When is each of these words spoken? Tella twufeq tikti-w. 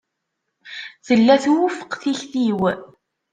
Tella 1.05 1.35
twufeq 1.43 1.91
tikti-w. 2.01 2.61